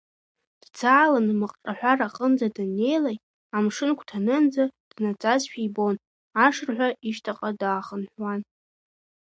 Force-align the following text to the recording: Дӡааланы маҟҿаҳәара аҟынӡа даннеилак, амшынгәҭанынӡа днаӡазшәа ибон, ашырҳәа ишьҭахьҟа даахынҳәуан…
Дӡааланы 0.63 1.33
маҟҿаҳәара 1.39 2.05
аҟынӡа 2.07 2.47
даннеилак, 2.55 3.19
амшынгәҭанынӡа 3.55 4.63
днаӡазшәа 4.95 5.59
ибон, 5.67 5.95
ашырҳәа 6.45 6.89
ишьҭахьҟа 7.07 7.49
даахынҳәуан… 7.59 8.41